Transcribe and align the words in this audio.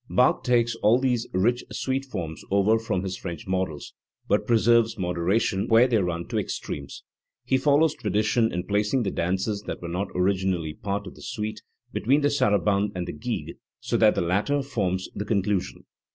Bach 0.09 0.43
takes 0.43 0.73
all 0.77 0.97
these 0.97 1.27
rich 1.31 1.63
suite 1.71 2.05
forms 2.05 2.41
over 2.49 2.79
from 2.79 3.03
his 3.03 3.15
French 3.15 3.45
models, 3.45 3.93
but 4.27 4.47
preserves 4.47 4.97
moderation 4.97 5.67
where 5.67 5.85
they 5.87 5.97
run 5.99 6.27
to 6.27 6.39
extremes*. 6.39 7.03
He 7.45 7.59
follows 7.59 7.93
tradition 7.93 8.51
in 8.51 8.63
placing 8.63 9.03
the 9.03 9.11
dances 9.11 9.61
that 9.67 9.79
were 9.79 9.87
not 9.87 10.07
originally 10.15 10.73
part 10.73 11.05
of 11.05 11.13
the 11.13 11.21
suite 11.21 11.61
between 11.93 12.21
the 12.21 12.31
sara 12.31 12.57
bande 12.57 12.93
and 12.95 13.07
the 13.07 13.13
gigue, 13.13 13.57
so 13.79 13.95
that 13.97 14.15
the 14.15 14.21
latter 14.21 14.63
forms 14.63 15.07
the 15.13 15.23
con 15.23 15.43
clusion. 15.43 15.83